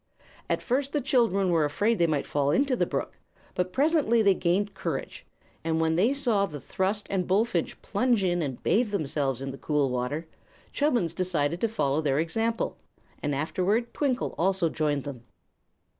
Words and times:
At 0.49 0.63
first 0.63 0.93
the 0.93 0.99
children 1.01 1.51
were 1.51 1.63
afraid 1.63 1.99
they 1.99 2.07
might 2.07 2.25
fall 2.25 2.49
into 2.49 2.75
the 2.75 2.87
brook; 2.87 3.19
but 3.53 3.71
presently 3.71 4.23
they 4.23 4.33
gained 4.33 4.73
courage, 4.73 5.27
and 5.63 5.79
when 5.79 5.95
they 5.95 6.11
saw 6.11 6.47
the 6.47 6.59
thrush 6.59 7.03
and 7.07 7.27
bullfinch 7.27 7.79
plunge 7.83 8.23
in 8.23 8.41
and 8.41 8.63
bathe 8.63 8.89
themselves 8.89 9.41
in 9.41 9.51
the 9.51 9.59
cool 9.59 9.91
water 9.91 10.25
Chubbins 10.73 11.13
decided 11.13 11.61
to 11.61 11.67
follow 11.67 12.01
their 12.01 12.17
example, 12.17 12.77
and 13.21 13.35
afterward 13.35 13.93
Twinkle 13.93 14.33
also 14.39 14.69
joined 14.69 15.03
them. 15.03 15.23